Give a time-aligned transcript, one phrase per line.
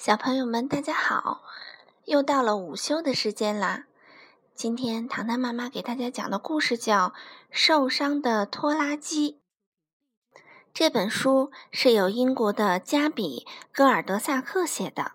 [0.00, 1.42] 小朋友们，大家好！
[2.06, 3.84] 又到了午休的时间啦。
[4.54, 7.08] 今天糖糖妈妈给大家讲的故事叫
[7.50, 9.42] 《受伤的拖拉机》。
[10.72, 15.12] 这本书是由英国的加比·戈尔德萨克写的，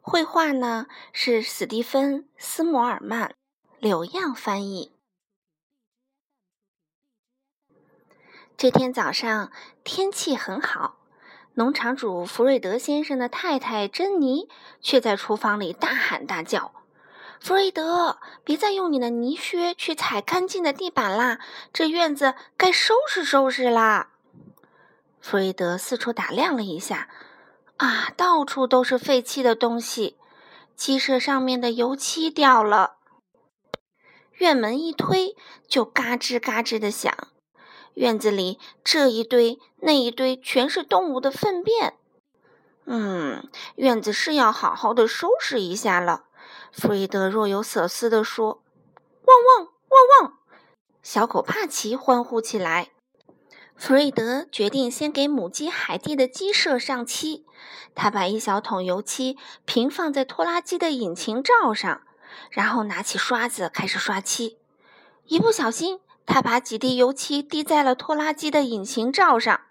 [0.00, 3.36] 绘画呢是史蒂芬·斯摩尔曼，
[3.78, 4.90] 柳样翻译。
[8.56, 9.52] 这天早上
[9.84, 10.97] 天气很好。
[11.58, 14.48] 农场主弗瑞德先生的太太珍妮
[14.80, 16.70] 却在厨房里大喊大叫
[17.42, 21.40] ：“弗瑞德，别再用你的泥靴去踩干净的地板啦！
[21.72, 24.10] 这院子该收拾收拾啦！”
[25.20, 27.08] 弗瑞德四处打量了一下，
[27.78, 30.16] 啊，到处都是废弃的东西，
[30.76, 32.98] 鸡舍上面的油漆掉了，
[34.34, 35.34] 院门一推
[35.66, 37.12] 就嘎吱嘎吱的响。
[37.98, 41.94] 院子里这一堆那一堆全是动物的粪便，
[42.86, 46.26] 嗯，院子是要好好的收拾一下了。
[46.72, 48.62] 弗瑞德若有所思地说
[49.26, 50.38] ：“汪汪汪汪！”
[51.02, 52.90] 小狗帕奇欢呼起来。
[53.74, 57.44] 弗瑞德决定先给母鸡海蒂的鸡舍上漆。
[57.96, 62.02] 他把一小桶油漆平放在拖拉机的引擎罩上，
[62.50, 64.58] 然后拿起刷子开始刷漆。
[65.24, 65.98] 一不小心。
[66.30, 69.62] 他把几滴油漆滴在了拖拉机的引擎罩上，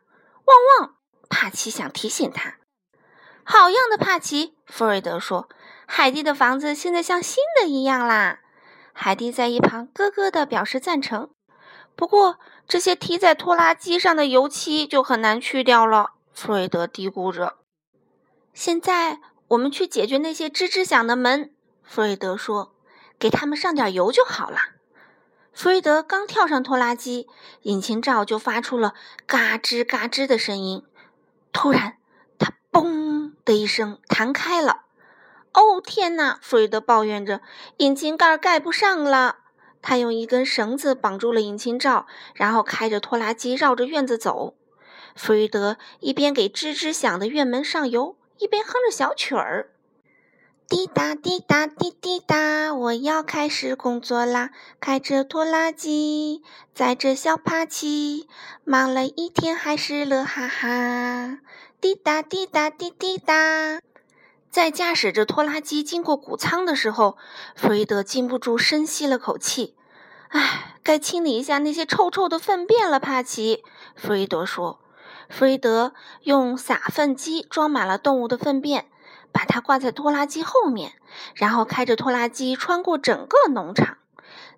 [0.46, 0.96] 汪汪！
[1.30, 2.56] 帕奇想提醒他
[3.46, 5.48] ：“好样的，帕奇！”弗瑞德说
[5.86, 8.40] ：“海蒂的房子现在像新的一样啦。”
[8.92, 11.30] 海蒂在一旁咯咯地表示赞成。
[11.96, 16.14] 不过，这些滴在拖拉机上的油漆就很难去掉了。
[16.34, 17.58] 弗瑞德嘀咕着
[18.56, 21.54] ：“现在我们去解决那些吱吱响的门。”
[21.86, 22.74] 弗瑞德说
[23.20, 24.58] ：“给他们上点油就好了。”
[25.58, 27.28] 弗瑞德刚跳上拖拉机，
[27.64, 28.94] 引擎罩就发出了
[29.26, 30.84] 嘎吱嘎吱的声音。
[31.52, 31.98] 突然，
[32.38, 34.82] 它“嘣”的一声弹开了。
[35.54, 36.38] 哦，天哪！
[36.44, 37.42] 弗瑞德抱怨着，
[37.78, 39.38] 引擎盖盖不上了。
[39.82, 42.06] 他用一根绳子绑住了引擎罩，
[42.36, 44.54] 然后开着拖拉机绕着院子走。
[45.16, 49.72] 弗瑞德一边给吱吱响的院门上油，一边哼着小曲儿。
[50.70, 54.50] 滴答滴答滴滴答，我要开始工作啦！
[54.82, 58.28] 开着拖拉机，载着小帕奇，
[58.66, 61.40] 忙了一天还是乐哈哈。
[61.80, 63.80] 滴答滴答滴滴答，
[64.52, 67.18] 在驾驶着拖拉机经过谷仓的时候，
[67.56, 69.74] 弗瑞德禁不住深吸了口气。
[70.28, 73.64] 唉，该清理一下那些臭臭的粪便了，帕奇。
[73.96, 74.82] 弗瑞德说。
[75.30, 78.88] 弗瑞德用撒粪机装满了动物的粪便。
[79.38, 80.94] 把它挂在拖拉机后面，
[81.36, 84.00] 然后开着拖拉机穿过整个农场，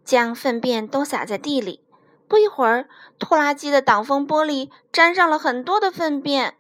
[0.05, 1.83] 将粪便都撒在地里。
[2.29, 2.87] 不一会儿，
[3.19, 6.55] 拖拉机的挡风玻璃沾上了很多的粪便。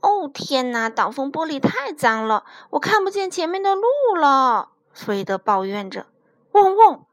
[0.00, 0.88] 哦，天哪！
[0.88, 3.82] 挡风玻璃太脏了，我看不见前面的路
[4.14, 4.68] 了。
[4.92, 6.06] 弗瑞德抱怨着。
[6.52, 7.04] 嗡嗡，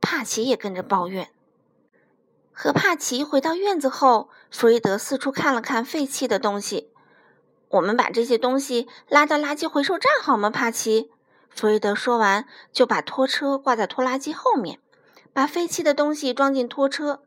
[0.00, 1.30] 帕奇也跟着抱怨。
[2.52, 6.92] 和帕奇回到院子后，弗瑞德四处看了看废弃的东西。
[7.70, 11.10] 我们把这些东西拉到垃圾回收站好吗，帕奇？
[11.50, 14.80] 弗瑞德说完，就把拖车挂在拖拉机后面，
[15.32, 17.22] 把废弃的东西装进拖车。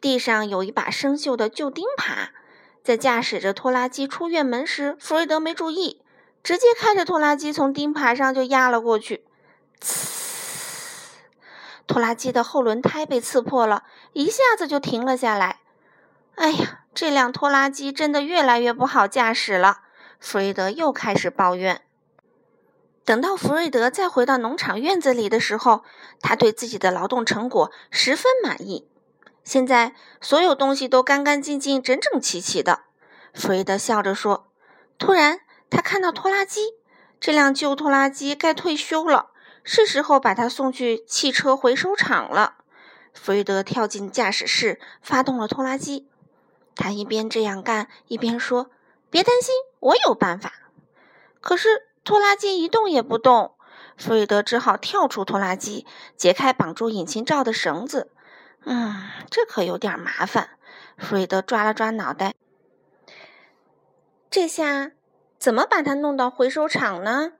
[0.00, 2.28] 地上有一把生锈的旧钉耙，
[2.82, 6.00] 在驾驶着拖拉机出院门时，弗瑞德没注意，
[6.42, 9.26] 直接开着拖拉机从钉耙上就压了过去。
[9.82, 10.06] 呲！
[11.86, 15.60] 拖拉机的后轮胎被刺破了，一下子就停了下来。
[16.36, 16.84] 哎呀！
[17.00, 19.82] 这辆拖拉机真的越来越不好驾驶了，
[20.18, 21.82] 弗瑞德又开始抱怨。
[23.04, 25.84] 等到弗瑞德再回到农场院子里的时候，
[26.20, 28.88] 他对自己的劳动成果十分满意。
[29.44, 32.80] 现在所有东西都干干净净、整整齐齐的。
[33.32, 34.50] 弗瑞德笑着说。
[34.98, 36.74] 突然，他看到拖拉机，
[37.20, 39.30] 这辆旧拖拉机该退休了，
[39.62, 42.56] 是时候把它送去汽车回收厂了。
[43.14, 46.08] 弗瑞德跳进驾驶室，发动了拖拉机。
[46.78, 48.70] 他一边这样干，一边说
[49.10, 50.52] ：“别担心，我有办法。”
[51.42, 53.56] 可是拖拉机一动也不动，
[53.96, 55.84] 弗瑞德只好跳出拖拉机，
[56.16, 58.12] 解开绑住引擎罩的绳子。
[58.64, 58.94] 嗯，
[59.28, 60.50] 这可有点麻烦。
[60.96, 62.34] 弗瑞德抓了抓脑袋，
[64.30, 64.92] 这下
[65.38, 67.32] 怎么把它弄到回收厂呢？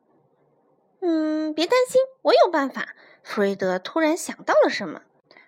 [1.00, 2.88] 嗯，别担心，我有办法。
[3.22, 5.02] 弗瑞德突然想到了什么，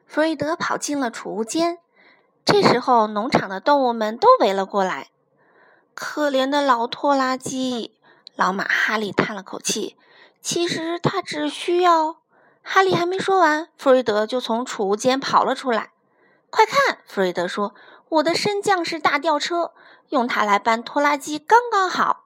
[0.07, 1.79] 弗瑞德跑进了储物间。
[2.45, 5.09] 这时候，农场的动物们都围了过来。
[5.95, 7.97] 可怜的老拖拉机，
[8.35, 9.97] 老马哈利叹了口气。
[10.41, 12.17] 其实他只需要……
[12.63, 15.93] 哈利还没说完，弗瑞德就从储物间跑了出来。
[16.51, 17.75] 快看，弗瑞德说
[18.09, 19.73] ：“我的升降式大吊车，
[20.09, 22.25] 用它来搬拖拉机刚刚好。”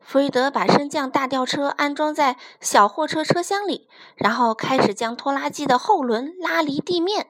[0.00, 7.28] 弗瑞德把升降大吊车安装在小货车车厢里，然后开始将拖拉机的后轮拉离地面。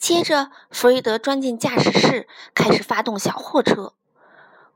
[0.00, 3.92] 接着，弗瑞德钻进驾驶室，开始发动小货车。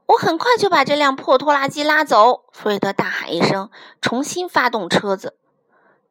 [0.05, 2.45] 我很快就把这辆破拖拉机拉走！
[2.53, 3.71] 弗瑞德大喊一声，
[4.03, 5.39] 重新发动车子。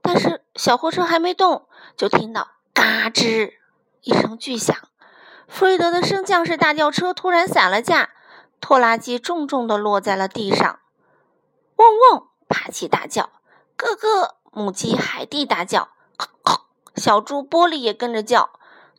[0.01, 3.53] 但是小货车还没动，就听到“嘎吱”
[4.01, 4.75] 一声巨响。
[5.47, 8.09] 弗瑞德的升降式大吊车突然散了架。
[8.59, 10.79] 拖拉机重重地落在了地上，
[11.75, 12.27] 嗡嗡！
[12.47, 13.29] 帕奇大叫，
[13.77, 14.37] 咯咯！
[14.51, 15.89] 母鸡海蒂大叫，
[16.95, 18.49] 小猪玻璃也跟着叫。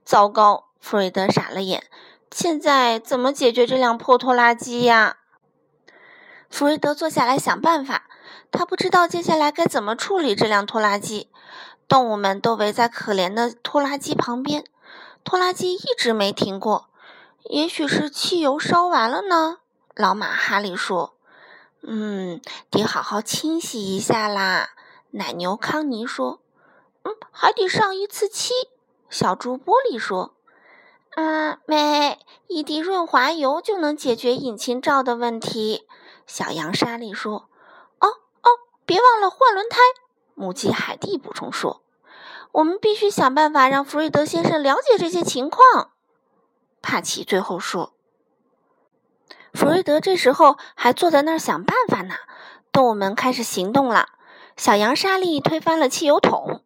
[0.04, 0.66] 糟糕！
[0.80, 1.84] 弗瑞德傻了眼，
[2.30, 5.16] 现在怎么解决这辆破拖拉机呀？
[6.50, 8.06] 弗瑞德坐下来想办法，
[8.50, 11.30] 他不知道接下来该怎么处理这辆拖拉机。
[11.88, 14.64] 动物们都围在可怜的拖拉机旁边，
[15.24, 16.90] 拖拉机一直没停过。
[17.44, 19.58] 也许是汽油烧完了呢，
[19.94, 21.14] 老马哈利说
[21.80, 24.70] ：“嗯，得好好清洗一下啦。”
[25.12, 26.40] 奶牛康妮说
[27.04, 28.52] ：“嗯，还得上一次漆。”
[29.14, 30.34] 小猪玻璃说
[31.14, 32.18] ：“嗯，没
[32.48, 35.86] 一滴润滑油就能解决引擎罩的问题。”
[36.26, 37.48] 小羊莎莉说
[38.02, 38.50] ：“哦哦，
[38.84, 39.78] 别忘了换轮胎。”
[40.34, 41.80] 母鸡海蒂补充说
[42.50, 45.92] ：“我们必须想办法让弗瑞德先生了解这些情况。”
[46.82, 47.92] 帕奇最后说
[49.54, 52.16] ：“弗瑞德这时候还坐在那儿想办法呢。”
[52.72, 54.08] 动物们开始行动了。
[54.56, 56.63] 小羊莎莉推翻了汽油桶，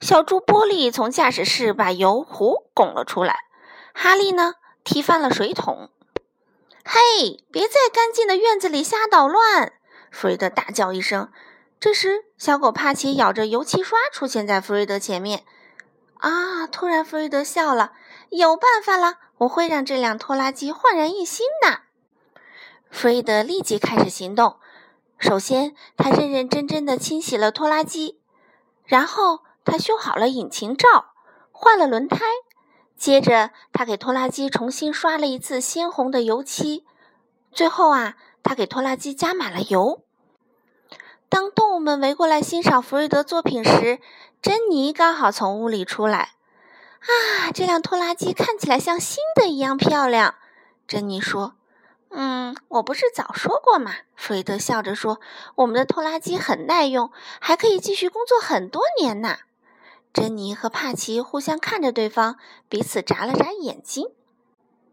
[0.00, 3.40] 小猪玻璃从驾驶室把油壶拱了出来。
[3.92, 5.90] 哈利呢，踢翻了水桶。
[6.84, 9.74] “嘿，别在干净的院子里瞎捣乱！”
[10.10, 11.30] 弗瑞德大叫一声。
[11.78, 15.44] 这时，小狗帕奇咬着油漆刷出现在弗瑞德前面。
[16.18, 16.66] 啊！
[16.66, 17.92] 突然，弗瑞德笑了。
[18.30, 21.80] 有办法了，我会让这辆拖拉机焕然一新的。
[22.90, 24.56] 弗瑞德立即开始行动。
[25.18, 28.20] 首先，他认认真真的清洗了拖拉机，
[28.84, 31.12] 然后他修好了引擎罩，
[31.52, 32.18] 换了轮胎。
[32.96, 36.84] 接着，他给拖拉机重新刷了一次鲜红的油漆。
[37.52, 40.02] 最后啊，他给拖拉机加满了油。
[41.28, 44.00] 当动物们围过来欣赏弗瑞德作品时，
[44.42, 46.32] 珍妮刚好从屋里出来。
[46.98, 50.34] 啊，这辆拖拉机看起来像新的一样漂亮，
[50.88, 51.54] 珍妮说。
[52.10, 55.20] “嗯，我不是早说过吗？”弗瑞德笑着说
[55.54, 59.38] ，“我们的拖拉机很耐用，还可以继续工作很多年呢。”
[60.12, 62.36] 珍妮和帕奇互相看着对方，
[62.68, 64.08] 彼此眨了眨眼睛。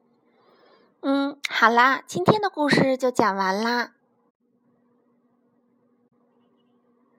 [1.02, 3.94] “嗯，好啦，今天的故事就讲完啦。”